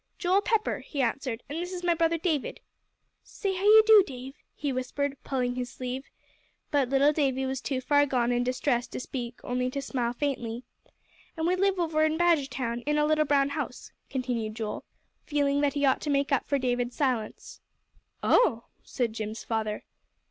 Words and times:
"Joel 0.17 0.41
Pepper," 0.41 0.79
he 0.79 0.99
answered, 1.03 1.43
"and 1.47 1.59
this 1.59 1.71
is 1.71 1.83
my 1.83 1.93
brother 1.93 2.17
David. 2.17 2.59
Say 3.21 3.53
how 3.53 3.61
do 3.61 3.69
you 3.69 3.83
do, 3.85 4.03
Dave," 4.07 4.33
he 4.55 4.73
whispered, 4.73 5.15
pulling 5.23 5.53
his 5.53 5.69
sleeve. 5.69 6.09
But 6.71 6.89
little 6.89 7.13
Davie 7.13 7.45
was 7.45 7.61
too 7.61 7.81
far 7.81 8.07
gone 8.07 8.31
in 8.31 8.43
distress 8.43 8.87
to 8.87 8.99
speak, 8.99 9.39
only 9.43 9.69
to 9.69 9.79
smile 9.79 10.13
faintly. 10.13 10.63
"And 11.37 11.45
we 11.45 11.55
live 11.55 11.77
over 11.79 12.03
in 12.03 12.17
Badgertown 12.17 12.81
in 12.87 12.97
a 12.97 13.05
little 13.05 13.25
brown 13.25 13.49
house," 13.49 13.91
continued 14.09 14.55
Joel, 14.55 14.85
feeling 15.23 15.61
that 15.61 15.73
he 15.73 15.85
ought 15.85 16.01
to 16.01 16.09
make 16.09 16.31
up 16.31 16.47
for 16.47 16.57
David's 16.57 16.95
silence. 16.95 17.61
"Oh!" 18.23 18.63
said 18.83 19.13
Jim's 19.13 19.43
father. 19.43 19.83